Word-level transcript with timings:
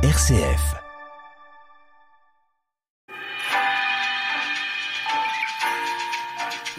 RCF. 0.00 0.76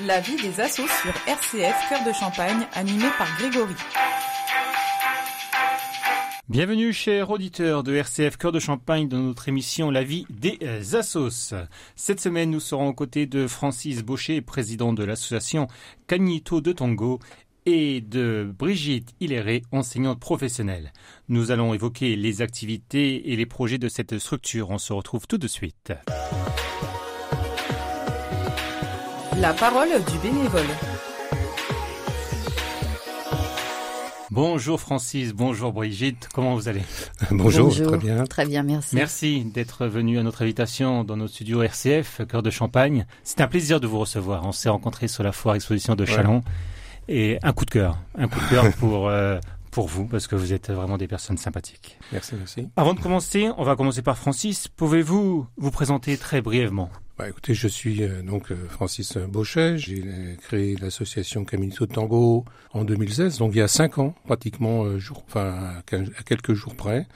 La 0.05 0.21
vie 0.21 0.37
des 0.37 0.61
assos 0.61 0.87
sur 0.87 1.11
RCF 1.27 1.89
Cœur 1.89 2.05
de 2.07 2.13
Champagne, 2.13 2.65
animé 2.75 3.03
par 3.17 3.27
Grégory. 3.37 3.75
Bienvenue 6.47 6.93
chers 6.93 7.29
auditeurs 7.29 7.83
de 7.83 7.93
RCF 7.93 8.37
Cœur 8.37 8.53
de 8.53 8.59
Champagne 8.59 9.09
dans 9.09 9.19
notre 9.19 9.49
émission 9.49 9.91
La 9.91 10.05
vie 10.05 10.25
des 10.29 10.95
assos. 10.95 11.53
Cette 11.97 12.21
semaine, 12.21 12.51
nous 12.51 12.61
serons 12.61 12.87
aux 12.87 12.93
côtés 12.93 13.25
de 13.25 13.47
Francis 13.47 14.01
Baucher, 14.01 14.39
président 14.39 14.93
de 14.93 15.03
l'association 15.03 15.67
Cagnito 16.07 16.61
de 16.61 16.71
Tango, 16.71 17.19
et 17.65 18.01
de 18.01 18.51
Brigitte 18.57 19.13
Hilléré, 19.19 19.63
enseignante 19.71 20.19
professionnelle. 20.19 20.91
Nous 21.27 21.51
allons 21.51 21.73
évoquer 21.73 22.15
les 22.15 22.41
activités 22.41 23.31
et 23.31 23.35
les 23.35 23.45
projets 23.45 23.77
de 23.77 23.89
cette 23.89 24.17
structure. 24.19 24.69
On 24.69 24.77
se 24.77 24.93
retrouve 24.93 25.27
tout 25.27 25.37
de 25.37 25.47
suite. 25.47 25.93
La 29.37 29.53
parole 29.53 29.89
du 29.89 30.17
bénévole. 30.19 30.65
Bonjour 34.31 34.79
Francis, 34.79 35.33
bonjour 35.33 35.73
Brigitte, 35.73 36.29
comment 36.31 36.53
vous 36.53 36.67
allez? 36.67 36.83
Bonjour, 37.31 37.73
très 37.73 37.97
bien. 37.97 38.25
Très 38.25 38.45
bien, 38.45 38.61
merci. 38.61 38.95
Merci 38.95 39.43
d'être 39.43 39.87
venu 39.87 40.19
à 40.19 40.23
notre 40.23 40.43
invitation 40.43 41.03
dans 41.03 41.17
notre 41.17 41.33
studio 41.33 41.63
RCF, 41.63 42.21
Cœur 42.29 42.43
de 42.43 42.51
Champagne. 42.51 43.07
C'est 43.23 43.41
un 43.41 43.47
plaisir 43.47 43.79
de 43.79 43.87
vous 43.87 43.97
recevoir. 43.97 44.45
On 44.45 44.51
s'est 44.51 44.69
rencontrés 44.69 45.07
sur 45.07 45.23
la 45.23 45.31
foire 45.31 45.55
exposition 45.55 45.95
de 45.95 46.05
Chalon. 46.05 46.43
Et 47.11 47.39
un 47.41 47.53
coup 47.53 47.65
de 47.65 47.71
cœur, 47.71 47.97
un 48.15 48.27
coup 48.27 48.39
de 48.39 48.49
cœur 48.49 48.71
pour, 48.77 49.09
euh, 49.09 49.39
pour 49.71 49.87
vous, 49.87 50.05
parce 50.05 50.27
que 50.27 50.35
vous 50.35 50.53
êtes 50.53 50.69
vraiment 50.69 50.95
des 50.95 51.07
personnes 51.07 51.37
sympathiques. 51.37 51.97
Merci, 52.11 52.35
merci. 52.37 52.69
Avant 52.77 52.93
de 52.93 52.99
commencer, 52.99 53.49
on 53.57 53.63
va 53.63 53.75
commencer 53.75 54.03
par 54.03 54.15
Francis. 54.15 54.67
Pouvez-vous 54.67 55.47
vous 55.57 55.71
présenter 55.71 56.17
très 56.17 56.41
brièvement? 56.41 56.91
Bah, 57.17 57.27
écoutez, 57.27 57.55
je 57.55 57.67
suis 57.67 58.03
euh, 58.03 58.21
donc 58.21 58.51
euh, 58.51 58.67
Francis 58.69 59.17
Bauchet. 59.17 59.79
J'ai 59.79 60.03
créé 60.43 60.75
l'association 60.75 61.45
Caminito 61.45 61.87
de 61.87 61.91
Tango 61.91 62.45
en 62.73 62.83
2016, 62.83 63.39
donc 63.39 63.53
il 63.55 63.57
y 63.57 63.61
a 63.61 63.67
cinq 63.67 63.97
ans 63.97 64.13
pratiquement, 64.25 64.99
jour, 64.99 65.23
enfin 65.27 65.77
à 65.77 66.23
quelques 66.23 66.53
jours 66.53 66.75
près. 66.75 67.07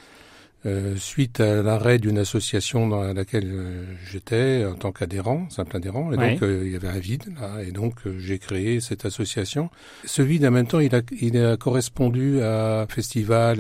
Euh, 0.66 0.96
suite 0.96 1.42
à 1.42 1.62
l'arrêt 1.62 2.00
d'une 2.00 2.18
association 2.18 2.88
dans 2.88 3.14
laquelle 3.14 3.52
euh, 3.52 3.84
j'étais 4.10 4.64
en 4.66 4.76
tant 4.76 4.94
qu'adhérent, 4.94 5.50
simple 5.50 5.76
adhérent, 5.76 6.14
et 6.14 6.16
donc 6.16 6.42
euh, 6.42 6.64
il 6.66 6.72
y 6.72 6.76
avait 6.78 6.88
un 6.88 7.00
vide 7.00 7.34
là, 7.38 7.62
et 7.62 7.72
donc 7.72 7.96
j'ai 8.18 8.40
créé 8.40 8.80
cette 8.80 9.06
association. 9.06 9.70
Ce 10.06 10.22
vide, 10.22 10.46
en 10.46 10.52
même 10.52 10.66
temps, 10.66 10.80
il 10.80 10.96
a, 10.96 11.02
il 11.20 11.38
a 11.38 11.58
correspondu 11.58 12.42
à 12.42 12.82
un 12.82 12.88
festival 12.88 13.58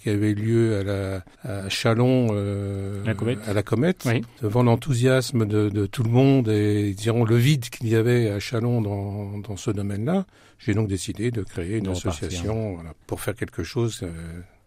qui 0.00 0.10
avait 0.10 0.32
lieu 0.32 0.78
à, 0.78 0.84
la, 0.84 1.24
à 1.42 1.68
Chalon, 1.68 2.32
la 2.32 3.14
à 3.46 3.52
la 3.52 3.62
Comète, 3.64 4.08
devant 4.40 4.62
l'enthousiasme 4.62 5.44
de, 5.44 5.70
de, 5.70 5.86
tout 5.86 6.04
le 6.04 6.10
monde 6.10 6.48
et 6.48 6.94
dirons 6.94 7.24
le 7.24 7.36
vide 7.36 7.68
qu'il 7.68 7.88
y 7.88 7.96
avait 7.96 8.30
à 8.30 8.38
Chalon 8.38 8.80
dans, 8.80 9.38
dans 9.38 9.56
ce 9.56 9.72
domaine-là. 9.72 10.24
J'ai 10.60 10.74
donc 10.74 10.86
décidé 10.86 11.32
de 11.32 11.42
créer 11.42 11.78
une 11.78 11.88
association 11.88 12.74
voilà, 12.74 12.94
pour 13.08 13.20
faire 13.20 13.34
quelque 13.34 13.64
chose 13.64 14.04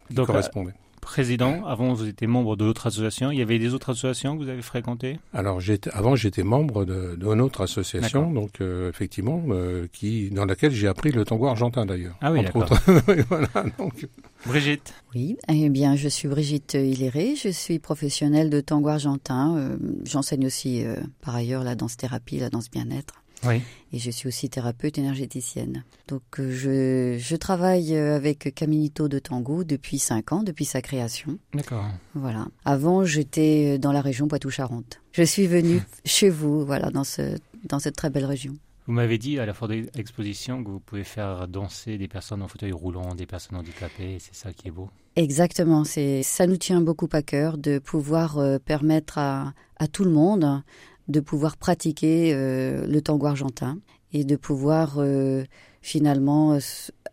qui 0.09 0.15
correspondait 0.15 0.73
président. 1.01 1.65
Avant, 1.65 1.93
vous 1.93 2.07
étiez 2.07 2.27
membre 2.27 2.55
de 2.55 2.63
l'autre 2.63 2.87
association. 2.87 3.31
Il 3.31 3.39
y 3.39 3.41
avait 3.41 3.59
des 3.59 3.73
autres 3.73 3.89
associations 3.89 4.37
que 4.37 4.43
vous 4.43 4.49
avez 4.49 4.61
fréquentées? 4.61 5.19
Alors, 5.33 5.59
j'étais, 5.59 5.89
avant, 5.91 6.15
j'étais 6.15 6.43
membre 6.43 6.85
de, 6.85 7.15
de 7.15 7.25
autre 7.25 7.61
association, 7.61 8.31
donc 8.31 8.61
euh, 8.61 8.89
effectivement, 8.89 9.43
euh, 9.49 9.87
qui 9.91 10.29
dans 10.29 10.45
laquelle 10.45 10.71
j'ai 10.71 10.87
appris 10.87 11.11
le 11.11 11.25
tango 11.25 11.47
argentin 11.47 11.85
d'ailleurs. 11.85 12.15
Ah 12.21 12.31
oui, 12.31 12.43
d'accord. 12.43 12.69
voilà, 13.29 13.47
donc... 13.77 14.07
Brigitte? 14.45 14.93
Oui, 15.15 15.37
eh 15.49 15.69
bien, 15.69 15.95
je 15.95 16.07
suis 16.07 16.27
Brigitte 16.27 16.75
Hilléré. 16.75 17.35
Je 17.35 17.49
suis 17.49 17.79
professionnelle 17.79 18.49
de 18.49 18.61
tango 18.61 18.89
argentin. 18.89 19.57
Euh, 19.57 19.77
j'enseigne 20.05 20.45
aussi, 20.45 20.83
par 21.21 21.35
ailleurs, 21.35 21.63
la 21.63 21.75
danse 21.75 21.97
thérapie, 21.97 22.37
la 22.37 22.49
danse 22.49 22.69
bien-être. 22.69 23.20
Oui. 23.45 23.61
Et 23.93 23.99
je 23.99 24.09
suis 24.09 24.27
aussi 24.27 24.49
thérapeute 24.49 24.97
énergéticienne. 24.97 25.83
Donc 26.07 26.21
euh, 26.39 26.51
je, 26.51 27.17
je 27.19 27.35
travaille 27.35 27.95
euh, 27.95 28.15
avec 28.15 28.53
Caminito 28.55 29.07
de 29.07 29.19
Tango 29.19 29.63
depuis 29.63 29.99
cinq 29.99 30.31
ans, 30.31 30.43
depuis 30.43 30.65
sa 30.65 30.81
création. 30.81 31.37
D'accord. 31.53 31.85
Voilà. 32.13 32.47
Avant, 32.65 33.03
j'étais 33.03 33.77
dans 33.77 33.91
la 33.91 34.01
région 34.01 34.27
Poitou-Charentes. 34.27 35.01
Je 35.11 35.23
suis 35.23 35.47
venue 35.47 35.81
chez 36.05 36.29
vous, 36.29 36.65
voilà, 36.65 36.89
dans, 36.89 37.03
ce, 37.03 37.37
dans 37.65 37.79
cette 37.79 37.95
très 37.95 38.09
belle 38.09 38.25
région. 38.25 38.53
Vous 38.87 38.93
m'avez 38.93 39.17
dit 39.17 39.39
à 39.39 39.45
la 39.45 39.53
fois 39.53 39.67
de 39.67 39.85
l'exposition 39.95 40.63
que 40.63 40.69
vous 40.69 40.79
pouvez 40.79 41.03
faire 41.03 41.47
danser 41.47 41.97
des 41.97 42.07
personnes 42.07 42.41
en 42.41 42.47
fauteuil 42.47 42.71
roulant, 42.71 43.13
des 43.13 43.27
personnes 43.27 43.57
handicapées, 43.57 44.17
c'est 44.19 44.35
ça 44.35 44.53
qui 44.53 44.69
est 44.69 44.71
beau? 44.71 44.89
Exactement, 45.15 45.83
c'est 45.83 46.23
ça 46.23 46.47
nous 46.47 46.57
tient 46.57 46.81
beaucoup 46.81 47.09
à 47.11 47.21
cœur 47.21 47.57
de 47.57 47.79
pouvoir 47.79 48.37
euh, 48.37 48.57
permettre 48.57 49.17
à, 49.17 49.53
à 49.77 49.87
tout 49.87 50.03
le 50.03 50.09
monde 50.11 50.63
de 51.07 51.19
pouvoir 51.19 51.57
pratiquer 51.57 52.33
euh, 52.33 52.85
le 52.87 53.01
tango 53.01 53.27
argentin 53.27 53.79
et 54.13 54.23
de 54.23 54.35
pouvoir 54.35 54.95
euh, 54.97 55.43
finalement 55.81 56.57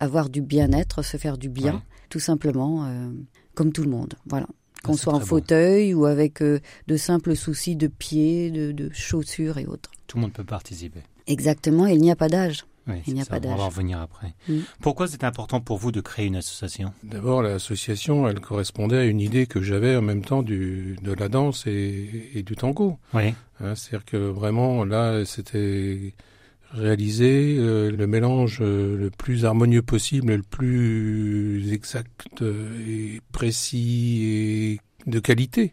avoir 0.00 0.28
du 0.28 0.40
bien-être, 0.40 1.02
se 1.02 1.16
faire 1.16 1.38
du 1.38 1.48
bien, 1.48 1.82
tout 2.08 2.20
simplement, 2.20 2.84
euh, 2.84 3.08
comme 3.54 3.72
tout 3.72 3.82
le 3.82 3.90
monde. 3.90 4.14
Voilà. 4.26 4.46
Qu'on 4.84 4.96
soit 4.96 5.14
en 5.14 5.20
fauteuil 5.20 5.92
ou 5.92 6.06
avec 6.06 6.40
de 6.40 6.96
simples 6.96 7.34
soucis 7.34 7.74
de 7.74 7.88
pieds, 7.88 8.50
de, 8.50 8.90
chaussures 8.92 9.58
et 9.58 9.66
autres. 9.66 9.90
Tout 10.06 10.18
le 10.18 10.22
monde 10.22 10.32
peut 10.32 10.44
participer. 10.44 11.00
Exactement, 11.26 11.86
il 11.86 12.00
n'y 12.00 12.12
a 12.12 12.16
pas 12.16 12.28
d'âge. 12.28 12.64
il 13.08 13.14
n'y 13.14 13.20
a 13.20 13.24
pas 13.24 13.40
d'âge. 13.40 13.52
On 13.52 13.56
va 13.56 13.64
en 13.64 13.68
revenir 13.68 14.00
après. 14.00 14.34
Mm. 14.48 14.60
Pourquoi 14.80 15.08
c'est 15.08 15.24
important 15.24 15.60
pour 15.60 15.78
vous 15.78 15.90
de 15.90 16.00
créer 16.00 16.26
une 16.26 16.36
association? 16.36 16.92
D'abord, 17.02 17.42
l'association, 17.42 18.28
elle 18.28 18.38
correspondait 18.38 18.98
à 18.98 19.04
une 19.04 19.20
idée 19.20 19.46
que 19.46 19.60
j'avais 19.60 19.96
en 19.96 20.02
même 20.02 20.24
temps 20.24 20.44
du, 20.44 20.96
de 21.02 21.12
la 21.12 21.28
danse 21.28 21.66
et, 21.66 22.30
et 22.34 22.44
du 22.44 22.54
tango. 22.54 22.98
Oui. 23.12 23.34
Hein, 23.60 23.74
c'est-à-dire 23.74 24.04
que 24.04 24.16
vraiment, 24.16 24.84
là, 24.84 25.24
c'était 25.24 26.14
réaliser 26.70 27.56
euh, 27.58 27.90
le 27.90 28.06
mélange 28.06 28.58
euh, 28.60 28.96
le 28.96 29.10
plus 29.10 29.44
harmonieux 29.44 29.82
possible, 29.82 30.34
le 30.34 30.42
plus 30.42 31.72
exact 31.72 32.42
et 32.42 33.20
précis 33.32 34.22
et 34.24 34.80
de 35.10 35.20
qualité 35.20 35.72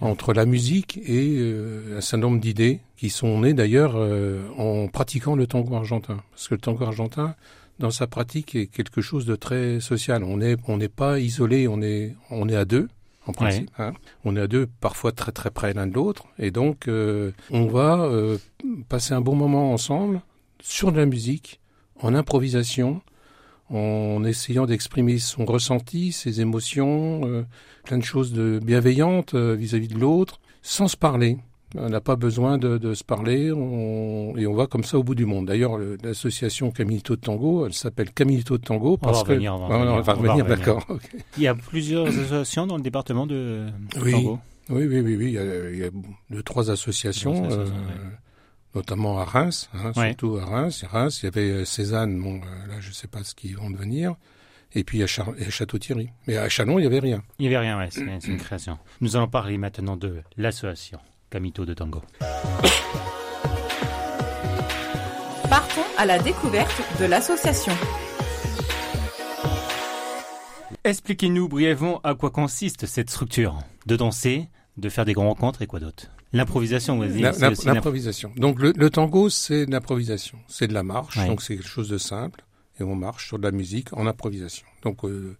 entre 0.00 0.34
la 0.34 0.44
musique 0.44 0.98
et 0.98 1.36
euh, 1.38 1.98
un 1.98 2.00
certain 2.00 2.26
nombre 2.26 2.40
d'idées 2.40 2.80
qui 2.96 3.10
sont 3.10 3.40
nées 3.40 3.54
d'ailleurs 3.54 3.96
en 4.58 4.88
pratiquant 4.88 5.36
le 5.36 5.46
tango 5.46 5.76
argentin. 5.76 6.20
Parce 6.32 6.48
que 6.48 6.54
le 6.54 6.60
tango 6.60 6.84
argentin, 6.84 7.36
dans 7.78 7.92
sa 7.92 8.08
pratique, 8.08 8.56
est 8.56 8.66
quelque 8.66 9.00
chose 9.00 9.24
de 9.24 9.36
très 9.36 9.78
social. 9.78 10.24
On 10.24 10.38
n'est 10.38 10.56
on 10.66 10.78
n'est 10.78 10.88
pas 10.88 11.20
isolé, 11.20 11.68
on 11.68 11.80
est 11.80 12.16
on 12.30 12.48
est 12.48 12.56
à 12.56 12.64
deux 12.64 12.88
en 13.28 13.32
principe. 13.32 13.70
Hein. 13.78 13.92
On 14.24 14.34
est 14.36 14.40
à 14.40 14.46
deux, 14.46 14.66
parfois 14.80 15.12
très 15.12 15.32
très 15.32 15.50
près 15.50 15.74
l'un 15.74 15.86
de 15.86 15.94
l'autre, 15.94 16.24
et 16.38 16.50
donc 16.50 16.88
euh, 16.88 17.32
on 17.50 17.66
va 17.66 18.00
euh, 18.00 18.38
passer 18.88 19.12
un 19.14 19.20
bon 19.20 19.36
moment 19.36 19.72
ensemble 19.72 20.22
sur 20.60 20.90
de 20.90 20.98
la 20.98 21.06
musique, 21.06 21.60
en 22.00 22.14
improvisation, 22.14 23.02
en 23.70 24.24
essayant 24.24 24.66
d'exprimer 24.66 25.18
son 25.18 25.44
ressenti, 25.44 26.12
ses 26.12 26.40
émotions, 26.40 27.20
euh, 27.24 27.44
plein 27.84 27.98
de 27.98 28.04
choses 28.04 28.32
de 28.32 28.60
bienveillantes 28.64 29.34
vis-à-vis 29.34 29.88
de 29.88 29.98
l'autre, 29.98 30.40
sans 30.62 30.88
se 30.88 30.96
parler. 30.96 31.36
On 31.76 31.90
n'a 31.90 32.00
pas 32.00 32.16
besoin 32.16 32.56
de, 32.56 32.78
de 32.78 32.94
se 32.94 33.04
parler 33.04 33.52
on, 33.52 34.34
et 34.36 34.46
on 34.46 34.54
va 34.54 34.66
comme 34.66 34.84
ça 34.84 34.98
au 34.98 35.02
bout 35.02 35.14
du 35.14 35.26
monde. 35.26 35.46
D'ailleurs, 35.46 35.78
l'association 36.02 36.70
Caminito 36.70 37.14
de 37.14 37.20
Tango, 37.20 37.66
elle 37.66 37.74
s'appelle 37.74 38.10
Caminito 38.10 38.56
de 38.56 38.62
Tango 38.62 38.96
parce 38.96 39.20
on 39.20 39.24
va 39.24 39.28
Revenir, 39.28 39.54
on 39.54 40.00
va, 40.00 40.12
revenir, 40.14 40.46
d'accord. 40.46 40.86
Il 41.36 41.42
y 41.42 41.46
a 41.46 41.54
plusieurs 41.54 42.06
associations 42.06 42.66
dans 42.66 42.76
le 42.76 42.82
département 42.82 43.26
de, 43.26 43.66
oui. 44.02 44.12
Tango. 44.12 44.38
Oui, 44.70 44.86
oui, 44.86 45.00
oui, 45.00 45.16
oui. 45.16 45.26
Il 45.26 45.32
y 45.32 45.38
a, 45.38 45.70
il 45.70 45.78
y 45.78 45.84
a 45.84 45.90
deux, 46.30 46.42
trois 46.42 46.70
associations. 46.70 47.50
Euh, 47.50 47.66
notamment 48.74 49.18
à 49.18 49.24
Reims, 49.24 49.68
hein, 49.74 49.92
surtout 49.92 50.36
à 50.36 50.44
Reims. 50.44 50.84
Reims, 50.88 51.20
il 51.22 51.26
y 51.26 51.28
avait 51.28 51.50
euh, 51.50 51.64
Cézanne, 51.64 52.20
bon, 52.20 52.36
euh, 52.36 52.66
là 52.68 52.80
je 52.80 52.88
ne 52.88 52.94
sais 52.94 53.08
pas 53.08 53.24
ce 53.24 53.34
qu'ils 53.34 53.56
vont 53.56 53.70
devenir, 53.70 54.14
et 54.74 54.84
puis 54.84 55.02
à, 55.02 55.06
Char 55.06 55.30
à 55.30 55.50
Château-Thierry. 55.50 56.10
Mais 56.26 56.36
à 56.36 56.48
Chalon, 56.48 56.78
il 56.78 56.82
n'y 56.82 56.86
avait 56.86 57.00
rien. 57.00 57.22
Il 57.38 57.42
n'y 57.42 57.48
avait 57.48 57.66
rien, 57.66 57.78
ouais, 57.78 57.88
c'est 57.90 58.28
une 58.28 58.38
création. 58.38 58.78
Nous 59.00 59.16
allons 59.16 59.28
parler 59.28 59.58
maintenant 59.58 59.96
de 59.96 60.22
l'association. 60.36 60.98
Camito 61.30 61.66
de 61.66 61.74
Tango. 61.74 62.02
Partons 65.50 65.84
à 65.98 66.06
la 66.06 66.18
découverte 66.18 66.82
de 67.00 67.04
l'association. 67.04 67.72
Expliquez-nous 70.84 71.48
brièvement 71.48 72.00
à 72.02 72.14
quoi 72.14 72.30
consiste 72.30 72.86
cette 72.86 73.10
structure. 73.10 73.58
De 73.86 73.96
danser, 73.96 74.48
de 74.78 74.88
faire 74.88 75.04
des 75.04 75.12
grandes 75.12 75.28
rencontres 75.28 75.60
et 75.62 75.66
quoi 75.66 75.80
d'autre 75.80 76.06
L'improvisation, 76.32 76.96
vous 76.98 77.18
L'improvisation. 77.64 78.32
Donc 78.36 78.58
le, 78.60 78.90
tango, 78.90 79.28
c'est 79.28 79.66
l'improvisation. 79.66 80.38
C'est 80.48 80.68
de 80.68 80.74
la 80.74 80.82
marche, 80.82 81.18
donc 81.26 81.42
c'est 81.42 81.56
quelque 81.56 81.68
chose 81.68 81.88
de 81.88 81.98
simple. 81.98 82.44
Et 82.80 82.84
on 82.84 82.94
marche 82.94 83.26
sur 83.26 83.38
de 83.38 83.44
la 83.44 83.50
musique 83.50 83.92
en 83.92 84.06
improvisation. 84.06 84.66
Donc 84.82 85.04
euh, 85.04 85.36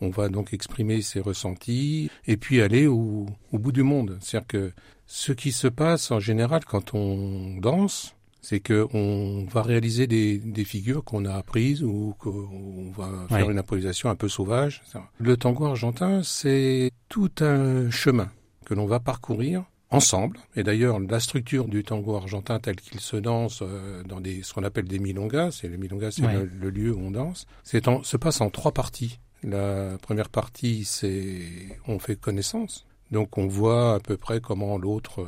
on 0.00 0.08
va 0.08 0.28
donc 0.28 0.54
exprimer 0.54 1.02
ses 1.02 1.20
ressentis 1.20 2.10
et 2.26 2.36
puis 2.36 2.62
aller 2.62 2.86
au, 2.86 3.26
au 3.52 3.58
bout 3.58 3.72
du 3.72 3.82
monde. 3.82 4.18
C'est-à-dire 4.20 4.46
que 4.46 4.72
ce 5.12 5.32
qui 5.32 5.50
se 5.50 5.66
passe 5.66 6.12
en 6.12 6.20
général 6.20 6.64
quand 6.64 6.94
on 6.94 7.56
danse, 7.58 8.14
c'est 8.42 8.60
qu'on 8.60 9.44
va 9.50 9.60
réaliser 9.62 10.06
des, 10.06 10.38
des 10.38 10.64
figures 10.64 11.02
qu'on 11.02 11.24
a 11.24 11.34
apprises 11.34 11.82
ou 11.82 12.14
qu'on 12.20 12.92
va 12.96 13.26
faire 13.28 13.46
Ouais. 13.46 13.52
une 13.52 13.58
improvisation 13.58 14.08
un 14.08 14.14
peu 14.14 14.28
sauvage. 14.28 14.82
etc. 14.86 15.00
Le 15.18 15.36
tango 15.36 15.66
argentin, 15.66 16.22
c'est 16.22 16.92
tout 17.08 17.32
un 17.40 17.90
chemin 17.90 18.30
que 18.64 18.72
l'on 18.74 18.86
va 18.86 19.00
parcourir 19.00 19.64
ensemble. 19.90 20.38
Et 20.54 20.62
d'ailleurs, 20.62 21.00
la 21.00 21.18
structure 21.18 21.66
du 21.66 21.82
tango 21.82 22.14
argentin 22.14 22.60
tel 22.60 22.76
qu'il 22.76 23.00
se 23.00 23.16
danse 23.16 23.58
euh, 23.62 24.04
dans 24.04 24.20
des, 24.20 24.44
ce 24.44 24.54
qu'on 24.54 24.62
appelle 24.62 24.86
des 24.86 25.00
milongas, 25.00 25.50
c'est 25.50 25.68
les 25.68 25.76
milongas, 25.76 26.12
c'est 26.12 26.24
Ouais. 26.24 26.34
le, 26.34 26.44
le 26.46 26.70
lieu 26.70 26.94
où 26.94 27.00
on 27.00 27.10
danse, 27.10 27.46
c'est 27.64 27.88
en- 27.88 28.04
se 28.04 28.16
passe 28.16 28.40
en 28.40 28.48
trois 28.50 28.70
parties. 28.72 29.18
La 29.42 29.98
première 30.00 30.28
partie, 30.28 30.84
c'est 30.84 31.42
on 31.88 31.98
fait 31.98 32.14
connaissance, 32.14 32.86
donc 33.10 33.38
on 33.38 33.46
voit 33.46 33.94
à 33.94 34.00
peu 34.00 34.16
près 34.16 34.40
comment 34.40 34.78
l'autre 34.78 35.22
euh, 35.22 35.26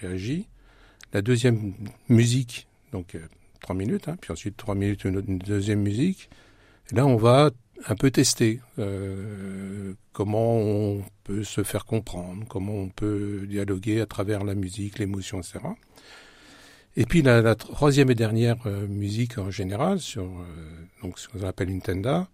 réagit. 0.00 0.48
La 1.12 1.22
deuxième 1.22 1.74
musique, 2.08 2.68
donc 2.92 3.14
euh, 3.14 3.20
trois 3.60 3.74
minutes, 3.76 4.08
hein, 4.08 4.16
puis 4.20 4.32
ensuite 4.32 4.56
trois 4.56 4.74
minutes 4.74 5.04
une, 5.04 5.20
deuxième 5.20 5.80
musique. 5.80 6.30
Et 6.92 6.96
là, 6.96 7.06
on 7.06 7.16
va 7.16 7.50
un 7.86 7.94
peu 7.94 8.10
tester 8.10 8.60
euh, 8.78 9.94
comment 10.12 10.56
on 10.56 11.02
peut 11.24 11.44
se 11.44 11.62
faire 11.62 11.84
comprendre, 11.84 12.44
comment 12.48 12.74
on 12.74 12.88
peut 12.88 13.46
dialoguer 13.48 14.00
à 14.00 14.06
travers 14.06 14.44
la 14.44 14.54
musique, 14.54 14.98
l'émotion, 14.98 15.40
etc. 15.40 15.60
Et 16.96 17.06
puis 17.06 17.22
la, 17.22 17.40
la 17.40 17.54
troisième 17.54 18.10
et 18.10 18.14
dernière 18.14 18.56
euh, 18.66 18.86
musique 18.86 19.38
en 19.38 19.50
général, 19.50 20.00
sur 20.00 20.24
euh, 20.24 20.44
donc 21.02 21.18
ce 21.18 21.28
qu'on 21.28 21.42
appelle 21.44 21.70
une 21.70 21.80
tenda, 21.80 22.28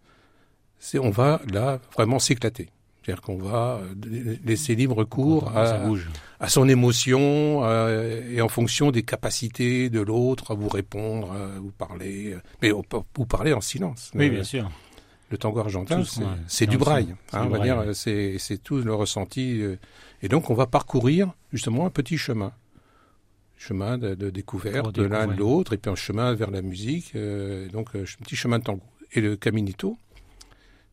c'est 0.79 0.99
on 0.99 1.11
va 1.11 1.41
là 1.53 1.81
vraiment 1.95 2.19
s'éclater. 2.19 2.71
C'est-à-dire 3.07 3.23
qu'on 3.23 3.39
va 3.39 3.79
euh, 3.83 4.37
laisser 4.45 4.75
libre 4.75 5.05
cours 5.05 5.53
à, 5.57 6.49
son 6.49 6.69
émotion 6.69 7.61
euh, 7.63 8.21
et 8.33 8.41
en 8.41 8.49
fonction 8.49 8.91
des 8.91 9.05
capacités 9.05 9.89
de 9.91 10.01
l'autre 10.01 10.51
à 10.51 10.55
vous 10.55 10.69
répondre, 10.69 11.31
à 11.31 11.61
vous 11.61 11.71
parler, 11.71 12.33
euh, 12.33 12.41
mais 12.63 12.73
vous 12.73 13.27
parler 13.27 13.53
en 13.53 13.61
silence. 13.61 14.11
Oui, 14.17 14.27
Euh, 14.27 14.31
bien 14.31 14.43
sûr. 14.43 14.69
le 15.31 15.39
tango 15.39 15.61
argentin, 15.61 16.03
c'est 16.49 16.67
du 16.67 16.73
le 16.73 16.79
braille. 16.79 17.15
hein, 17.33 17.43
du 17.43 17.47
on 17.47 17.51
va 17.51 17.59
braille, 17.59 17.85
dire, 17.87 17.95
c'est 17.95 18.59
tout 18.63 18.79
le 18.79 18.93
ressenti. 18.93 19.61
euh, 19.63 19.77
et 20.23 20.27
donc, 20.29 20.51
on 20.51 20.55
va 20.55 20.67
parcourir 20.67 21.33
justement 21.53 21.87
un 21.87 21.91
petit 21.91 22.19
chemin. 22.19 22.53
Chemin 23.57 23.99
de, 23.99 24.15
de 24.17 24.31
découverte 24.31 24.93
de 24.97 25.05
l'un 25.05 25.29
de 25.29 25.33
l'autre, 25.35 25.73
et 25.75 25.79
puis 25.79 25.91
un 25.91 25.95
chemin 25.95 26.35
vers 26.35 26.51
la 26.51 26.61
musique. 26.61 27.13
euh, 27.15 27.69
donc, 27.69 27.95
euh, 27.95 28.03
un 28.03 28.25
petit 28.25 28.35
chemin 28.37 28.59
de 28.59 28.65
tango. 28.65 28.83
Et 29.13 29.21
le 29.21 29.37
caminito, 29.37 29.97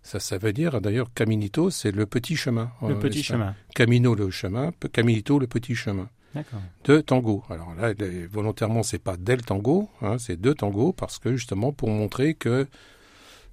ça, 0.04 0.20
ça 0.20 0.38
veut 0.38 0.54
dire, 0.54 0.82
d'ailleurs, 0.82 1.14
caminito, 1.14 1.70
c'est 1.70 1.92
le 1.92 2.06
petit 2.06 2.36
chemin. 2.36 2.72
Le 2.82 2.96
en 2.96 3.00
petit 3.00 3.24
chemin. 3.24 3.56
Camino, 3.74 4.14
le 4.16 4.30
chemin. 4.30 4.72
Caminito, 4.92 5.40
le 5.40 5.48
petit 5.48 5.76
chemin 5.76 6.10
D'accord. 6.36 6.60
de 6.84 7.00
tango. 7.00 7.44
Alors 7.50 7.74
là, 7.76 7.94
volontairement, 8.30 8.84
c'est 8.84 9.00
pas 9.00 9.16
del 9.16 9.42
tango, 9.42 9.90
hein, 10.02 10.18
c'est 10.18 10.36
deux 10.40 10.54
tango 10.54 10.92
parce 10.92 11.20
que 11.20 11.36
justement 11.36 11.72
pour 11.72 11.90
montrer 11.90 12.34
que 12.34 12.68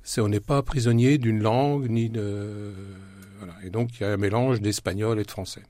c'est 0.02 0.20
on 0.20 0.28
n'est 0.28 0.40
pas 0.40 0.62
prisonnier 0.62 1.18
d'une 1.18 1.40
langue 1.40 1.88
ni 1.88 2.08
de 2.08 2.72
voilà. 3.38 3.54
Et 3.64 3.70
donc 3.70 3.98
il 3.98 4.02
y 4.02 4.06
a 4.06 4.12
un 4.12 4.16
mélange 4.16 4.60
d'espagnol 4.60 5.20
et 5.20 5.24
de 5.24 5.30
français. 5.30 5.62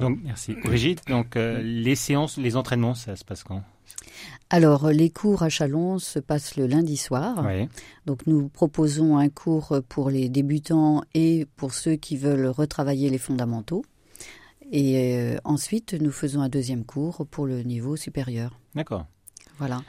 Donc, 0.00 0.18
merci. 0.24 0.54
Brigitte, 0.64 1.06
donc, 1.08 1.36
euh, 1.36 1.60
les 1.62 1.94
séances, 1.94 2.38
les 2.38 2.56
entraînements, 2.56 2.94
ça 2.94 3.16
se 3.16 3.24
passe 3.24 3.44
quand? 3.44 3.62
Alors, 4.50 4.88
les 4.90 5.10
cours 5.10 5.42
à 5.42 5.48
Chalon 5.48 5.98
se 5.98 6.18
passent 6.18 6.56
le 6.56 6.66
lundi 6.66 6.96
soir. 6.96 7.44
Oui. 7.46 7.68
Donc, 8.06 8.26
nous 8.26 8.48
proposons 8.48 9.16
un 9.16 9.28
cours 9.28 9.80
pour 9.88 10.10
les 10.10 10.28
débutants 10.28 11.02
et 11.14 11.46
pour 11.56 11.72
ceux 11.74 11.96
qui 11.96 12.16
veulent 12.16 12.46
retravailler 12.46 13.10
les 13.10 13.18
fondamentaux. 13.18 13.84
Et 14.70 15.16
euh, 15.18 15.36
ensuite, 15.44 15.94
nous 15.94 16.10
faisons 16.12 16.40
un 16.40 16.48
deuxième 16.48 16.84
cours 16.84 17.26
pour 17.30 17.46
le 17.46 17.62
niveau 17.62 17.96
supérieur. 17.96 18.58
D'accord. 18.74 19.06
Voilà. 19.58 19.82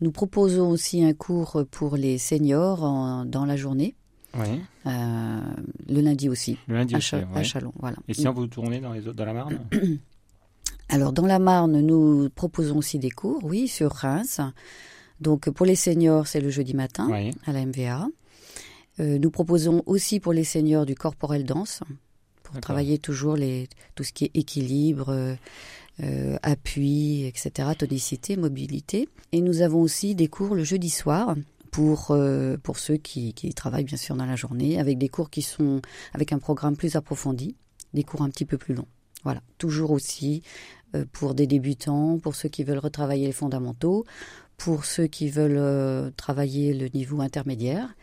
Nous 0.00 0.10
proposons 0.12 0.70
aussi 0.70 1.04
un 1.04 1.12
cours 1.14 1.64
pour 1.70 1.96
les 1.96 2.18
seniors 2.18 2.82
en- 2.82 3.24
dans 3.24 3.44
la 3.46 3.56
journée, 3.56 3.94
Oui. 4.36 4.60
euh, 4.86 5.40
le 5.88 6.00
lundi 6.00 6.28
aussi, 6.28 6.58
Le 6.68 6.74
lundi 6.74 6.94
à, 6.94 6.98
aussi. 6.98 7.14
Ouais. 7.16 7.24
à 7.34 7.42
Chalon. 7.42 7.72
Voilà. 7.78 7.96
Et 8.08 8.14
sinon, 8.14 8.32
vous 8.32 8.46
tournez 8.48 8.80
dans, 8.80 8.92
les 8.92 9.06
autres, 9.06 9.16
dans 9.16 9.24
la 9.24 9.32
Marne 9.34 9.60
Alors, 10.88 11.12
dans 11.12 11.26
la 11.26 11.38
Marne, 11.38 11.80
nous 11.80 12.28
proposons 12.30 12.76
aussi 12.78 12.98
des 12.98 13.10
cours, 13.10 13.42
oui, 13.44 13.68
sur 13.68 13.90
Reims. 13.92 14.40
Donc, 15.20 15.48
pour 15.50 15.66
les 15.66 15.76
seniors, 15.76 16.26
c'est 16.26 16.40
le 16.40 16.50
jeudi 16.50 16.74
matin 16.74 17.08
Oui. 17.10 17.30
à 17.46 17.52
la 17.52 17.64
MVA. 17.64 18.06
Euh, 19.00 19.18
nous 19.18 19.30
proposons 19.30 19.82
aussi 19.86 20.20
pour 20.20 20.32
les 20.32 20.44
seniors 20.44 20.86
du 20.86 20.94
corporel 20.94 21.44
danse, 21.44 21.80
pour 22.42 22.60
travailler 22.60 22.98
toujours 22.98 23.36
les, 23.36 23.68
tout 23.94 24.04
ce 24.04 24.12
qui 24.12 24.26
est 24.26 24.30
équilibre, 24.36 25.08
euh, 25.08 25.34
euh, 26.02 26.36
appui, 26.42 27.24
etc., 27.24 27.70
tonicité, 27.78 28.36
mobilité. 28.36 29.08
Et 29.32 29.40
nous 29.40 29.62
avons 29.62 29.80
aussi 29.80 30.14
des 30.14 30.28
cours 30.28 30.54
le 30.54 30.64
jeudi 30.64 30.90
soir 30.90 31.34
pour, 31.70 32.10
euh, 32.10 32.56
pour 32.62 32.78
ceux 32.78 32.96
qui, 32.96 33.32
qui 33.34 33.52
travaillent 33.54 33.84
bien 33.84 33.96
sûr 33.96 34.14
dans 34.14 34.26
la 34.26 34.36
journée, 34.36 34.78
avec 34.78 34.98
des 34.98 35.08
cours 35.08 35.30
qui 35.30 35.42
sont 35.42 35.80
avec 36.12 36.32
un 36.32 36.38
programme 36.38 36.76
plus 36.76 36.94
approfondi, 36.94 37.56
des 37.94 38.04
cours 38.04 38.22
un 38.22 38.30
petit 38.30 38.44
peu 38.44 38.58
plus 38.58 38.74
longs. 38.74 38.86
Voilà, 39.24 39.40
toujours 39.58 39.90
aussi 39.90 40.42
euh, 40.94 41.04
pour 41.12 41.34
des 41.34 41.46
débutants, 41.46 42.18
pour 42.18 42.34
ceux 42.34 42.48
qui 42.48 42.64
veulent 42.64 42.78
retravailler 42.78 43.26
les 43.26 43.32
fondamentaux, 43.32 44.04
pour 44.56 44.84
ceux 44.84 45.06
qui 45.06 45.28
veulent 45.28 45.56
euh, 45.58 46.10
travailler 46.16 46.74
le 46.74 46.88
niveau 46.88 47.20
intermédiaire. 47.20 47.94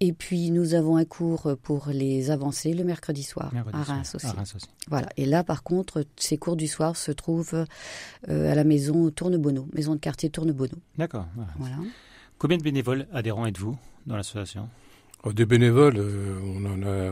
Et 0.00 0.12
puis 0.12 0.50
nous 0.50 0.74
avons 0.74 0.96
un 0.96 1.04
cours 1.04 1.56
pour 1.62 1.86
les 1.88 2.30
avancés 2.30 2.74
le 2.74 2.84
mercredi 2.84 3.22
soir 3.22 3.54
Mercredi 3.54 3.78
à 3.78 3.84
soir. 3.84 3.96
Reims 3.96 4.14
aussi. 4.16 4.26
À 4.26 4.32
Reims 4.32 4.54
aussi. 4.56 4.68
Voilà. 4.88 5.08
Et 5.16 5.24
là, 5.24 5.44
par 5.44 5.62
contre, 5.62 6.04
ces 6.16 6.36
cours 6.36 6.56
du 6.56 6.66
soir 6.66 6.96
se 6.96 7.12
trouvent 7.12 7.64
euh, 8.28 8.52
à 8.52 8.54
la 8.54 8.64
maison 8.64 9.10
Tournebonneau, 9.10 9.68
maison 9.72 9.94
de 9.94 10.00
quartier 10.00 10.30
Tournebonneau. 10.30 10.76
D'accord. 10.98 11.26
voilà. 11.56 11.76
Combien 12.38 12.58
de 12.58 12.62
bénévoles 12.62 13.06
adhérents 13.12 13.46
êtes-vous 13.46 13.78
dans 14.06 14.16
l'association? 14.16 14.68
Des 15.32 15.46
bénévoles, 15.46 15.94
euh, 15.96 16.38
on 16.44 16.64
en 16.66 16.82
a 16.86 17.10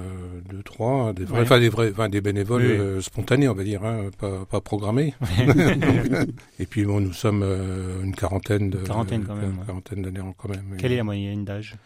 deux, 0.50 0.62
trois, 0.62 0.90
hein, 0.92 1.12
des 1.14 1.24
vrais, 1.24 1.38
Ouais. 1.38 1.44
enfin 1.44 1.58
des 1.58 1.70
vrais, 1.70 1.90
enfin 1.92 2.08
des 2.10 2.20
bénévoles 2.20 2.62
Oui. 2.62 2.68
euh, 2.72 3.00
spontanés, 3.00 3.48
on 3.48 3.54
va 3.54 3.64
dire, 3.64 3.82
hein, 3.84 4.10
pas, 4.18 4.44
pas 4.44 4.60
programmés. 4.60 5.14
Et 6.58 6.66
puis 6.66 6.84
bon, 6.84 7.00
nous 7.00 7.12
sommes 7.14 7.42
euh, 7.42 8.02
une 8.02 8.14
quarantaine 8.14 8.68
de 8.70 8.78
Quarantaine 8.78 9.24
quand 9.24 9.34
même, 9.36 9.54
une 9.58 9.64
quarantaine 9.66 10.02
d'adhérents 10.02 10.34
quand 10.36 10.48
même. 10.50 10.76
Quelle 10.78 10.92
est 10.92 10.96
la 10.98 11.04
moyenne 11.04 11.44
d'âge? 11.44 11.76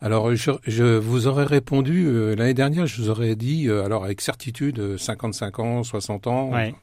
Alors, 0.00 0.34
je, 0.34 0.50
je 0.66 0.96
vous 0.96 1.26
aurais 1.26 1.44
répondu 1.44 2.06
euh, 2.06 2.34
l'année 2.34 2.54
dernière, 2.54 2.86
je 2.86 3.00
vous 3.00 3.10
aurais 3.10 3.36
dit, 3.36 3.68
euh, 3.68 3.84
alors 3.84 4.04
avec 4.04 4.20
certitude, 4.20 4.78
euh, 4.80 4.98
55 4.98 5.58
ans, 5.60 5.82
60 5.84 6.26
ans. 6.26 6.50
Ouais. 6.52 6.74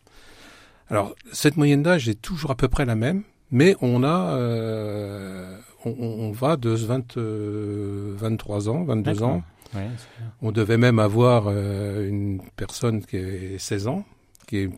Alors, 0.90 1.16
cette 1.34 1.58
moyenne 1.58 1.84
d'âge 1.84 2.08
est 2.10 2.22
toujours 2.22 2.52
à 2.52 2.56
peu 2.56 2.68
près 2.68 2.86
la 2.86 2.96
même, 2.96 3.24
mais 3.52 3.76
on 3.82 4.04
a, 4.04 4.36
euh, 4.38 5.58
on, 5.86 5.92
on 6.00 6.32
va 6.32 6.58
de 6.58 6.70
20, 6.72 7.18
euh, 7.18 8.14
23 8.18 8.70
ans, 8.70 8.84
22 8.84 9.14
D'accord. 9.14 9.30
ans. 9.30 9.44
Ouais, 9.76 9.88
c'est 9.98 10.22
bien. 10.22 10.32
On 10.42 10.52
devait 10.52 10.78
même 10.78 11.00
avoir 11.00 11.46
euh, 11.48 12.08
une 12.08 12.42
personne 12.56 13.02
qui 13.06 13.18
est 13.18 13.58
16 13.60 13.88
ans, 13.88 14.04
qui 14.48 14.58
est 14.58 14.70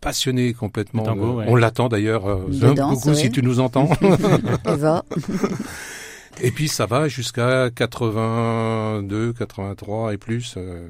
passionnée 0.00 0.52
complètement. 0.52 1.02
Le 1.02 1.08
tango, 1.08 1.26
de- 1.32 1.36
ouais. 1.38 1.44
On 1.48 1.56
l'attend 1.56 1.88
d'ailleurs. 1.88 2.26
Euh, 2.26 2.44
ouais. 2.46 3.14
si 3.14 3.30
tu 3.30 3.42
nous 3.42 3.58
entends. 3.60 3.88
Eva, 4.66 5.02
Et 6.42 6.50
puis 6.50 6.68
ça 6.68 6.84
va 6.86 7.08
jusqu'à 7.08 7.70
82, 7.70 9.32
83 9.32 10.12
et 10.14 10.18
plus. 10.18 10.54
euh, 10.56 10.88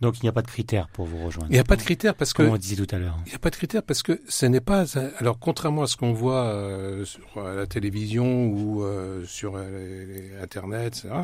Donc, 0.00 0.18
il 0.20 0.24
n'y 0.24 0.28
a 0.28 0.32
pas 0.32 0.42
de 0.42 0.46
critères 0.46 0.88
pour 0.88 1.06
vous 1.06 1.24
rejoindre. 1.24 1.48
Il 1.50 1.54
n'y 1.54 1.58
a 1.58 1.64
pas 1.64 1.76
de 1.76 1.82
critère 1.82 2.14
parce 2.14 2.32
que 2.32 2.42
Comme 2.42 2.52
on 2.52 2.56
disait 2.56 2.76
tout 2.76 2.94
à 2.94 2.98
l'heure. 2.98 3.18
il 3.26 3.30
n'y 3.30 3.34
a 3.34 3.38
pas 3.38 3.50
de 3.50 3.56
critère 3.56 3.82
parce 3.82 4.02
que 4.02 4.20
ce 4.28 4.46
n'est 4.46 4.60
pas 4.60 4.84
alors 5.18 5.38
contrairement 5.38 5.82
à 5.82 5.86
ce 5.86 5.96
qu'on 5.96 6.12
voit 6.12 6.44
euh, 6.44 7.04
sur 7.04 7.38
euh, 7.38 7.56
la 7.56 7.66
télévision 7.66 8.46
ou 8.46 8.82
euh, 8.82 9.24
sur 9.26 9.54
euh, 9.56 10.42
internet, 10.42 10.98
etc. 10.98 11.14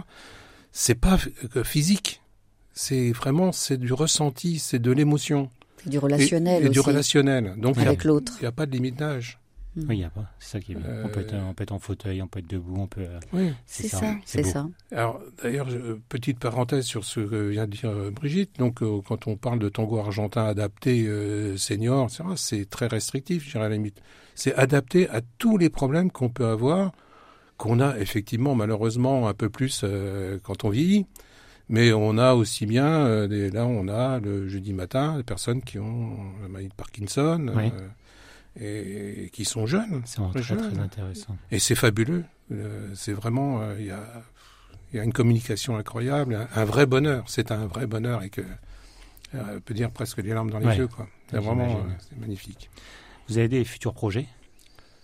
C'est 0.73 0.95
pas 0.95 1.19
physique. 1.65 2.23
C'est 2.73 3.13
vraiment 3.13 3.53
c'est 3.53 3.77
du 3.77 3.93
ressenti, 3.93 4.59
c'est 4.59 4.79
de 4.79 4.91
l'émotion 4.91 5.51
c'est 5.83 5.91
du 5.91 5.97
et, 5.97 6.01
relationnel 6.01 6.65
et 6.65 6.69
du 6.71 6.79
aussi, 6.79 6.89
relationnel. 6.89 7.55
Donc 7.59 7.77
n'y 7.77 7.87
avec 7.87 8.05
l'autre. 8.05 8.33
il 8.41 8.45
y 8.45 8.47
a 8.47 8.53
pas 8.53 8.67
de 8.67 8.73
limite 8.73 8.97
d'âge. 8.97 9.39
Oui, 9.77 9.85
il 9.89 9.97
n'y 9.99 10.05
a 10.05 10.11
pas. 10.11 10.27
C'est 10.39 10.51
ça 10.51 10.61
qui 10.61 10.73
est 10.73 10.75
bien. 10.75 10.87
On, 11.05 11.09
peut 11.09 11.21
être, 11.21 11.33
Euh, 11.35 11.43
on 11.49 11.55
peut 11.55 11.63
être 11.63 11.73
en 11.73 11.79
fauteuil, 11.79 12.21
on 12.21 12.27
peut 12.27 12.41
être 12.41 12.47
debout, 12.51 12.77
on 12.79 12.87
peut. 12.87 13.01
euh, 13.01 13.19
Oui. 13.33 13.53
C'est 13.65 13.89
ça, 13.89 14.15
c'est 14.27 14.43
ça. 14.45 14.69
Alors 14.91 15.21
d'ailleurs 15.43 15.67
petite 16.11 16.39
parenthèse 16.39 16.85
sur 16.85 17.05
ce 17.05 17.21
que 17.21 17.49
vient 17.49 17.67
de 17.67 17.71
dire 17.71 17.89
euh, 17.91 18.11
Brigitte. 18.11 18.59
Donc 18.59 18.83
euh, 18.83 19.01
quand 19.07 19.27
on 19.27 19.37
parle 19.37 19.59
de 19.59 19.69
tango 19.71 19.99
argentin 19.99 20.45
adapté 20.45 21.07
euh, 21.07 21.57
senior, 21.57 22.05
etc., 22.07 22.25
c'est 22.37 22.69
très 22.69 22.87
restrictif, 22.87 23.45
je 23.47 23.53
dirais 23.53 23.65
à 23.65 23.69
la 23.71 23.75
limite. 23.77 24.01
C'est 24.35 24.55
adapté 24.55 25.09
à 25.09 25.21
tous 25.39 25.57
les 25.57 25.71
problèmes 25.71 26.11
qu'on 26.11 26.29
peut 26.29 26.47
avoir, 26.47 26.93
qu'on 27.57 27.81
a 27.81 27.99
effectivement 27.99 28.55
malheureusement 28.55 29.27
un 29.29 29.35
peu 29.35 29.49
plus 29.49 29.83
euh, 29.85 30.39
quand 30.43 30.65
on 30.65 30.69
vieillit. 30.71 31.07
Mais 31.69 31.93
on 31.95 32.19
a 32.19 32.35
aussi 32.35 32.67
bien, 32.67 33.07
euh, 33.07 33.27
des- 33.29 33.51
là 33.51 33.65
on 33.67 33.89
a 33.89 34.21
le 34.21 34.49
jeudi 34.49 34.75
matin 34.75 35.17
des 35.17 35.23
personnes 35.23 35.63
qui 35.63 35.79
ont 35.79 36.17
la 36.43 36.49
maladie 36.49 36.69
de 36.69 36.75
Parkinson 36.75 37.51
Oui. 37.57 37.71
Euh, 38.61 38.65
et, 39.21 39.25
et 39.25 39.31
qui 39.31 39.45
sont 39.45 39.67
jeunes. 39.67 40.03
C'est 40.05 40.21
très, 40.31 40.43
Jeune. 40.43 40.59
très 40.71 40.79
intéressant. 40.79 41.37
Et 41.51 41.59
c'est 41.59 41.75
fabuleux. 41.75 42.25
Euh, 42.53 42.91
c'est 42.95 43.13
vraiment, 43.13 43.61
euh, 43.63 43.77
il 43.79 43.87
y, 43.87 43.91
a, 43.91 44.03
il 44.93 44.97
y 44.97 45.01
a 45.01 45.05
une 45.05 45.13
communication 45.13 45.77
incroyable, 45.77 46.35
un, 46.35 46.49
un 46.61 46.65
vrai 46.65 46.87
bonheur. 46.87 47.25
C'est 47.29 47.51
un 47.51 47.67
vrai 47.67 47.87
bonheur 47.87 48.23
et 48.23 48.31
que 48.31 48.43
euh, 49.35 49.57
on 49.57 49.61
peut 49.61 49.75
dire 49.75 49.91
presque 49.91 50.19
les 50.19 50.31
larmes 50.35 50.51
dans 50.51 50.59
les 50.59 50.67
Ouais. 50.67 50.77
yeux. 50.77 50.89
Quoi. 50.89 51.09
C'est 51.31 51.39
vraiment, 51.39 51.65
euh, 51.65 51.91
c'est 52.11 52.19
magnifique. 52.19 52.69
Vous 53.29 53.39
avez 53.39 53.49
des 53.49 53.65
futurs 53.65 53.95
projets 53.95 54.27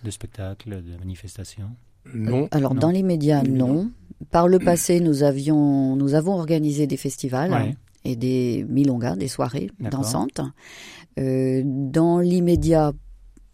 de 0.04 0.10
spectacles, 0.10 0.82
de 0.82 0.96
manifestations? 0.98 1.70
Non. 2.14 2.48
Alors 2.50 2.74
Non. 2.74 2.80
dans 2.80 2.90
les 2.90 3.02
médias, 3.02 3.42
Non. 3.42 3.66
non. 3.74 3.90
Par 4.30 4.48
le 4.48 4.58
passé, 4.58 5.00
nous 5.00 5.22
avions, 5.22 5.94
nous 5.96 6.14
avons 6.14 6.32
organisé 6.34 6.86
des 6.86 6.96
festivals 6.96 7.52
Ouais. 7.52 7.74
et 8.04 8.16
des 8.16 8.66
milongas, 8.68 9.16
des 9.16 9.28
soirées 9.28 9.70
dansantes. 9.80 10.40
Euh, 11.18 11.62
dans 11.64 12.18
l'immédiat, 12.18 12.92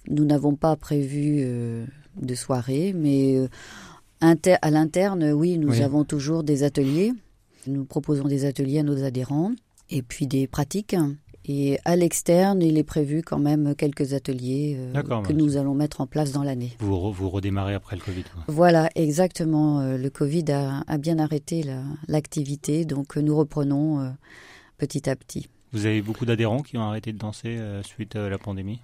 nous 0.09 0.25
n'avons 0.25 0.55
pas 0.57 0.77
prévu 0.77 1.39
euh, 1.41 1.85
de 2.21 2.35
soirée, 2.35 2.93
mais 2.95 3.37
euh, 3.37 3.49
à 4.21 4.71
l'interne, 4.71 5.33
oui, 5.33 5.59
nous 5.59 5.71
Oui. 5.71 5.83
avons 5.83 6.05
toujours 6.05 6.43
des 6.45 6.63
ateliers. 6.63 7.13
Nous 7.67 7.85
proposons 7.85 8.25
des 8.25 8.45
ateliers 8.45 8.81
à 8.81 8.83
nos 8.83 9.03
adhérents 9.05 9.53
et 9.91 10.03
puis 10.03 10.27
des 10.27 10.47
pratiques. 10.47 10.97
Et 11.47 11.79
à 11.85 11.95
l'externe, 11.95 12.63
il 12.63 12.79
est 12.79 12.85
prévu 12.85 13.21
quand 13.23 13.39
même 13.39 13.75
quelques 13.75 14.15
ateliers 14.15 14.77
euh, 14.79 15.03
que 15.03 15.29
ouais. 15.29 15.35
nous 15.35 15.59
allons 15.59 15.75
mettre 15.75 16.01
en 16.01 16.07
place 16.07 16.33
dans 16.33 16.43
l'année. 16.43 16.73
vous, 16.79 16.95
re- 16.95 17.13
vous 17.13 17.29
redémarrez 17.29 17.75
après 17.75 17.97
le 17.97 18.03
Covid. 18.03 18.25
Voilà, 18.49 18.89
exactement. 18.95 19.81
Euh, 19.81 19.99
Le 19.99 20.09
Covid 20.09 20.45
a, 20.53 20.83
a 20.87 20.97
bien 20.97 21.19
arrêté 21.19 21.63
la- 21.63 21.83
l'activité, 22.09 22.87
donc 22.87 23.17
nous 23.17 23.37
reprenons 23.37 24.01
euh, 24.01 24.09
petit 24.79 25.09
à 25.11 25.17
petit. 25.17 25.49
Vous 25.73 25.85
avez 25.85 26.01
beaucoup 26.01 26.25
d'adhérents 26.25 26.63
qui 26.63 26.79
ont 26.79 26.83
arrêté 26.83 27.13
de 27.13 27.19
danser 27.19 27.59
suite 27.85 28.17
à 28.17 28.31
la 28.31 28.39
pandémie? 28.39 28.81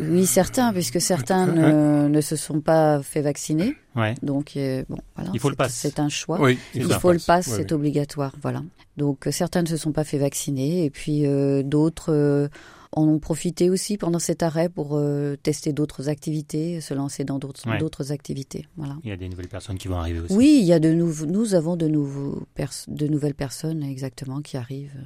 Oui, 0.00 0.26
certains, 0.26 0.72
puisque 0.72 1.00
certains 1.00 1.46
ne, 1.46 2.08
ne 2.08 2.20
se 2.20 2.34
sont 2.34 2.60
pas 2.60 3.00
fait 3.02 3.20
vacciner. 3.20 3.76
Ouais. 3.94 4.14
Donc, 4.22 4.56
euh, 4.56 4.82
bon, 4.88 4.98
voilà. 5.14 5.30
Il 5.32 5.38
faut 5.40 5.48
le 5.50 5.54
c'est- 5.54 5.56
pass. 5.56 5.74
C'est 5.74 6.00
un 6.00 6.08
choix. 6.08 6.40
Oui, 6.40 6.58
C'est 6.72 6.80
Il 6.80 6.88
ça. 6.88 6.98
faut 6.98 7.12
le 7.12 7.20
pass, 7.24 7.46
Oui, 7.46 7.52
c'est 7.56 7.70
oui. 7.70 7.72
obligatoire, 7.74 8.34
voilà. 8.42 8.62
Donc 8.96 9.28
euh, 9.28 9.30
certains 9.30 9.62
ne 9.62 9.68
se 9.68 9.76
sont 9.76 9.92
pas 9.92 10.02
fait 10.02 10.18
vacciner 10.18 10.84
et 10.84 10.90
puis 10.90 11.26
euh, 11.26 11.62
d'autres 11.62 12.12
euh, 12.12 12.48
en 12.90 13.06
ont 13.06 13.20
profité 13.20 13.70
aussi 13.70 13.96
pendant 13.98 14.18
cet 14.18 14.42
arrêt 14.42 14.68
pour 14.68 14.96
euh, 14.96 15.36
tester 15.40 15.72
d'autres 15.72 16.08
activités, 16.08 16.80
se 16.80 16.94
lancer 16.94 17.22
dans 17.22 17.38
d'autres 17.38 17.68
Ouais. 17.70 17.78
d'autres 17.78 18.10
activités, 18.10 18.66
voilà. 18.76 18.96
Il 19.04 19.10
y 19.10 19.12
a 19.12 19.16
des 19.16 19.28
nouvelles 19.28 19.46
personnes 19.48 19.78
qui 19.78 19.86
vont 19.86 19.98
arriver 19.98 20.18
aussi. 20.20 20.34
Oui, 20.34 20.58
il 20.60 20.66
y 20.66 20.72
a 20.72 20.80
de 20.80 20.92
nous 20.92 21.54
avons 21.54 21.76
de 21.76 21.86
nouveaux 21.86 22.42
pers- 22.56 22.72
de 22.88 23.06
nouvelles 23.06 23.34
personnes 23.36 23.84
exactement 23.84 24.40
qui 24.40 24.56
arrivent. 24.56 24.96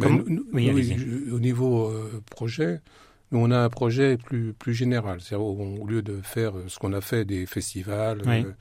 Ben, 0.00 0.22
nous- 0.26 0.44
Oui, 0.52 0.70
je- 0.96 1.32
au 1.32 1.38
niveau 1.40 1.86
euh, 1.86 2.22
projet, 2.30 2.80
nous 3.32 3.38
on 3.40 3.50
a 3.50 3.58
un 3.58 3.68
projet 3.68 4.16
plus 4.16 4.52
plus 4.52 4.74
général. 4.74 5.20
C'est-à-dire 5.20 5.46
au, 5.46 5.86
lieu 5.86 6.02
de 6.02 6.20
faire 6.22 6.56
euh, 6.56 6.64
ce 6.68 6.78
qu'on 6.78 6.92
a 6.92 7.00
fait 7.00 7.24
des 7.24 7.46
festivals, 7.46 8.22
Oui. 8.26 8.44
euh, 8.44 8.52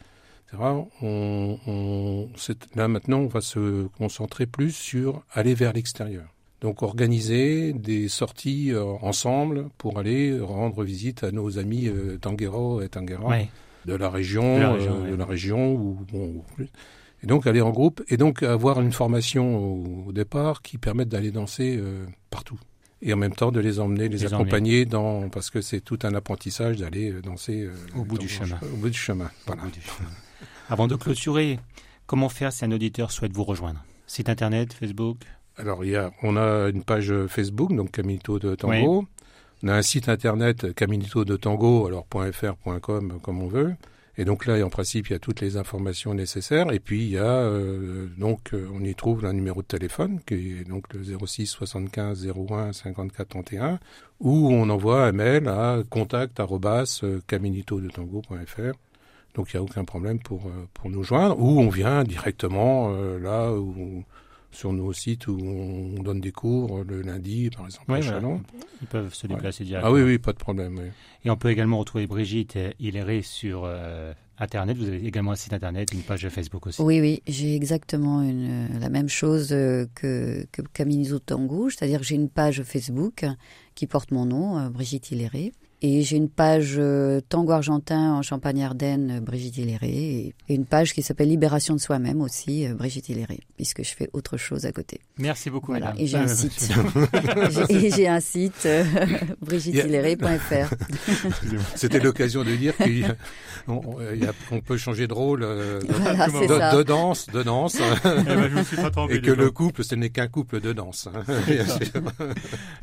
etc. 0.50 0.63
On, 1.01 1.57
on- 1.67 2.29
c'est- 2.36 2.75
là 2.75 2.88
maintenant 2.88 3.19
on 3.19 3.27
va 3.27 3.41
se 3.41 3.88
concentrer 3.97 4.45
plus 4.45 4.71
sur 4.71 5.24
aller 5.33 5.53
vers 5.53 5.74
l'extérieur. 5.74 6.27
Donc 6.62 6.81
organiser 6.81 7.71
des 7.74 8.07
sorties 8.07 8.71
euh, 8.71 8.83
ensemble 9.01 9.69
pour 9.77 10.00
aller 10.00 10.39
rendre 10.39 10.83
visite 10.83 11.24
à 11.24 11.31
nos 11.31 11.59
amis 11.59 11.88
euh, 11.88 12.17
Tanguero 12.17 12.81
et 12.81 12.89
Tanguera 12.89 13.38
de 13.86 13.93
la 13.93 14.09
région, 14.09 14.55
De 14.57 14.62
la 14.62 14.69
euh, 14.69 14.74
région, 14.74 15.03
de 15.05 15.12
ouais. 15.12 15.17
la 15.17 15.25
région 15.25 15.74
ou 15.75 15.97
bon 16.12 16.43
plus. 16.55 16.67
Et 17.24 17.27
donc 17.27 17.47
aller 17.47 17.62
en 17.62 17.69
groupe 17.71 18.03
et 18.09 18.17
donc 18.17 18.43
avoir 18.43 18.81
une 18.81 18.91
formation 18.91 19.57
au, 19.57 20.07
au 20.07 20.12
départ 20.12 20.62
qui 20.62 20.77
permette 20.77 21.09
d'aller 21.09 21.31
danser 21.31 21.79
partout 22.29 22.59
et 23.01 23.13
en 23.13 23.18
même 23.18 23.34
temps 23.34 23.51
de 23.51 23.60
les 23.60 23.80
emmener, 23.80 24.10
les, 24.10 24.18
Les 24.18 24.25
accompagner 24.34 24.86
dans 24.86 25.30
parce 25.30 25.50
que 25.50 25.62
c'est 25.62 25.82
tout 25.82 26.00
un 26.04 26.13
apprentissage 26.16 26.77
d'aller 26.77 27.12
euh, 27.12 27.22
danser 27.22 27.63
euh, 27.63 27.74
Au 27.96 28.04
bout 28.04 28.16
dans- 28.16 28.22
du 28.24 28.27
chemin. 28.30 28.58
Au 28.74 28.77
bout 28.77 28.89
du 28.89 28.98
chemin. 28.98 29.30
Voilà. 29.46 29.62
Au 29.62 29.66
bout 29.66 29.72
du 29.72 29.82
chemin. 29.82 30.10
Avant 30.70 30.88
de 30.88 30.96
clôturer, 30.96 31.60
comment 32.08 32.30
faire 32.30 32.51
si 32.51 32.66
un 32.66 32.72
auditeur 32.72 33.12
souhaite 33.12 33.34
vous 33.34 33.44
rejoindre? 33.44 33.84
Site 34.08 34.30
internet, 34.30 34.74
Facebook? 34.74 35.20
Alors 35.58 35.84
il 35.86 35.92
y 35.92 35.96
a, 35.96 36.12
on 36.24 36.38
a 36.38 36.70
une 36.70 36.84
page 36.84 37.13
Facebook 37.27 37.75
donc 37.75 37.92
Caminito 37.92 38.38
de 38.39 38.56
Tango. 38.56 39.06
On 39.63 39.68
a 39.70 39.74
un 39.75 39.82
site 39.82 40.08
internet 40.10 40.74
Caminito 40.75 41.25
de 41.25 41.36
Tango 41.36 41.88
alors 41.88 42.06
.fr 42.32 42.54
.com 42.82 43.20
comme 43.22 43.42
on 43.42 43.48
veut. 43.48 43.75
Et 44.17 44.25
donc 44.25 44.45
là, 44.47 44.65
en 44.65 44.69
principe, 44.69 45.09
il 45.09 45.13
y 45.13 45.15
a 45.15 45.19
toutes 45.19 45.41
les 45.41 45.57
informations 45.57 46.13
nécessaires. 46.13 46.71
Et 46.71 46.79
puis 46.79 47.03
il 47.03 47.12
y 47.12 47.17
a 47.17 47.24
euh, 47.24 48.07
donc 48.17 48.53
euh, 48.53 48.67
on 48.74 48.83
y 48.83 48.95
trouve 48.95 49.25
un 49.25 49.33
numéro 49.33 49.62
de 49.62 49.67
téléphone 49.67 50.19
qui 50.25 50.59
est 50.59 50.67
donc 50.67 50.91
le 50.93 51.03
06 51.03 51.45
75 51.45 52.27
01 52.27 52.74
54 52.74 53.29
31 53.29 53.79
où 54.19 54.50
on 54.51 54.69
envoie 54.69 55.05
un 55.05 55.12
mail 55.12 55.47
à 55.47 55.83
contact 55.89 56.41
caminitodetango.fr. 57.27 58.74
Donc 59.38 59.53
il 59.53 59.57
n'y 59.57 59.59
a 59.59 59.63
aucun 59.63 59.86
problème 59.86 60.19
pour 60.19 60.47
euh, 60.47 60.67
pour 60.74 60.89
nous 60.89 61.03
joindre. 61.03 61.39
Ou 61.39 61.59
on 61.62 61.69
vient 61.69 62.03
directement 62.03 62.91
euh, 62.93 63.19
là 63.19 63.51
où 63.53 64.03
sur 64.58 64.74
nos 64.74 64.92
sites 64.92 65.28
où 65.28 65.38
on 65.40 66.02
donne 66.02 66.20
des 66.20 66.32
cours 66.32 66.84
le 66.84 67.02
lundi, 67.04 67.50
par 67.56 67.66
exemple, 67.66 67.92
Ouais, 67.92 68.08
à 68.08 68.20
voilà. 68.20 68.40
Ils 68.82 68.88
peuvent 68.88 69.14
se 69.14 69.28
déplacer 69.28 69.64
Ah 69.64 69.68
directement. 69.68 69.94
oui, 69.94 70.02
oui, 70.02 70.18
pas 70.18 70.34
de 70.34 70.38
problème. 70.38 70.78
oui. 70.80 70.90
Et 71.26 71.30
on 71.30 71.38
peut 71.38 71.50
également 71.52 71.78
retrouver 71.78 72.08
Brigitte 72.08 72.58
Hillary 72.80 73.22
sur 73.24 73.64
euh, 73.66 74.14
Internet. 74.40 74.76
Vous 74.78 74.88
avez 74.88 75.06
également 75.06 75.32
un 75.34 75.36
site 75.36 75.54
Internet, 75.54 75.90
une 75.94 76.02
page 76.02 76.28
Facebook 76.30 76.66
aussi. 76.66 76.82
Oui, 76.82 77.00
oui, 77.00 77.22
j'ai 77.28 77.56
exactement 77.56 78.22
une, 78.24 78.80
la 78.80 78.90
même 78.90 79.10
chose 79.10 79.50
euh, 79.52 79.86
que, 79.94 80.46
que 80.52 80.64
Caminizo 80.74 81.20
Tango, 81.20 81.70
c'est-à-dire 81.70 82.00
que 82.00 82.06
j'ai 82.06 82.16
une 82.16 82.30
page 82.30 82.64
Facebook 82.64 83.26
qui 83.76 83.86
porte 83.86 84.10
mon 84.12 84.26
nom, 84.26 84.58
euh, 84.58 84.70
Brigitte 84.70 85.12
Hilléré, 85.12 85.52
et 85.81 86.01
j'ai 86.01 86.17
une 86.17 86.29
page 86.29 86.75
euh, 86.77 87.22
Tango 87.29 87.51
Argentin 87.51 88.13
en 88.15 88.22
Champagne-Ardenne, 88.24 89.17
euh, 89.17 89.19
Brigitte 89.22 89.57
Hilléré, 89.57 90.34
et, 90.50 90.53
une 90.53 90.65
page 90.65 90.93
qui 90.93 91.03
s'appelle 91.03 91.29
Libération 91.29 91.75
de 91.75 91.79
soi-même 91.79 92.22
aussi, 92.22 92.65
euh, 92.65 92.74
Brigitte 92.74 93.10
Hilléré, 93.10 93.39
puisque 93.57 93.84
je 93.84 93.93
fais 93.96 94.10
autre 94.13 94.38
chose 94.38 94.65
à 94.65 94.72
côté. 94.72 95.00
Merci 95.19 95.50
beaucoup, 95.51 95.72
Voilà, 95.72 95.88
madame. 95.88 96.01
et 96.01 96.07
j'ai 96.07 96.17
un 96.17 96.24
Euh, 96.24 96.36
site. 96.36 96.72
J'ai- 97.69 97.86
et 97.86 97.91
j'ai 97.91 98.07
un 98.07 98.19
site, 98.19 98.63
euh, 98.65 98.84
brigittehilléré.fr. 99.41 100.74
C'était 101.75 102.00
l'occasion 102.00 102.43
de 102.43 102.55
dire 102.55 102.74
qu'on 103.67 103.81
on 104.51 104.62
peut 104.62 104.77
changer 104.77 105.07
de 105.07 105.13
rôle 105.13 105.43
euh, 105.43 105.79
de, 105.81 105.93
Voilà, 105.93 106.27
de- 106.27 106.77
de 106.77 106.84
danse, 106.84 107.27
de 107.27 107.43
danse, 107.43 107.77
eh 108.03 108.07
ben, 108.24 108.50
je 108.50 108.55
me 108.55 108.63
suis 108.63 108.77
pas 108.77 108.89
trompé 108.89 109.15
et 109.15 109.22
que 109.22 109.31
le 109.31 109.51
couple, 109.51 109.84
ce 109.84 109.93
n'est 109.96 110.10
qu'un 110.10 110.27
couple 110.27 110.60
de 110.60 110.74
danse. 110.74 111.07
hein. 111.13 111.24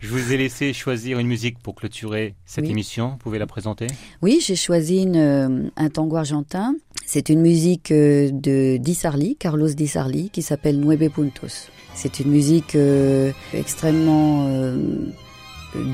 Je 0.00 0.08
vous 0.08 0.32
ai 0.32 0.36
laissé 0.36 0.72
choisir 0.72 1.18
une 1.18 1.26
musique 1.26 1.58
pour 1.58 1.74
clôturer 1.74 2.34
cette 2.46 2.64
Oui. 2.64 2.70
émission. 2.70 2.83
Vous 3.12 3.16
pouvez 3.18 3.38
la 3.38 3.46
présenter? 3.46 3.86
Oui, 4.22 4.38
j'ai 4.40 4.56
choisi 4.56 5.02
une, 5.02 5.16
euh, 5.16 5.68
un 5.76 5.88
tango 5.88 6.16
argentin. 6.16 6.74
C'est 7.06 7.28
une 7.28 7.40
musique 7.40 7.90
euh, 7.90 8.30
de 8.32 8.76
Di 8.78 8.94
Sarli, 8.94 9.36
Carlos 9.36 9.68
Di 9.68 9.86
Sarli, 9.86 10.30
qui 10.30 10.42
s'appelle 10.42 10.78
Nueve 10.78 11.10
Puntos. 11.10 11.68
C'est 11.94 12.20
une 12.20 12.30
musique 12.30 12.74
euh, 12.74 13.32
extrêmement 13.52 14.46
euh, 14.48 14.76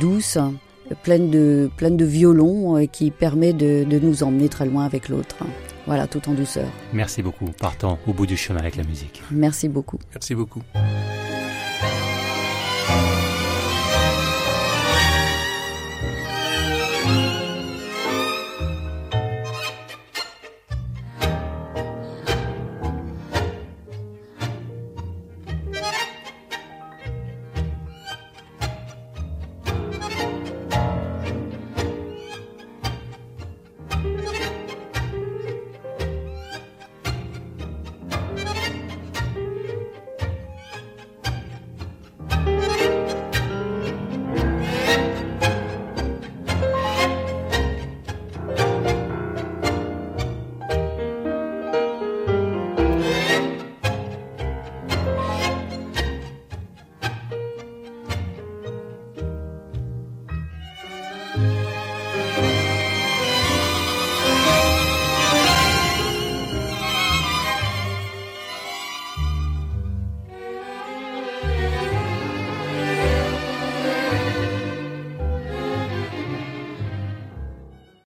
douce, 0.01 0.39
pleine 1.03 1.31
de, 1.31 1.71
pleine 1.77 1.97
de 1.97 2.05
violons, 2.05 2.79
et 2.79 2.89
qui 2.89 3.11
permet 3.11 3.53
de, 3.53 3.85
de 3.85 3.99
nous 3.99 4.23
emmener 4.23 4.49
très 4.49 4.67
loin 4.67 4.85
avec 4.85 5.09
l'autre. 5.09 5.37
Voilà, 5.87 6.07
tout 6.07 6.29
en 6.29 6.35
douceur. 6.35 6.69
Merci 6.93 7.23
beaucoup. 7.23 7.47
Partons 7.59 7.99
au 8.07 8.13
bout 8.13 8.27
du 8.27 8.37
chemin 8.37 8.61
avec 8.61 8.77
la 8.77 8.85
musique. 8.85 9.23
Merci 9.31 9.69
beaucoup. 9.69 9.99
Merci 10.13 10.35
beaucoup. 10.35 10.63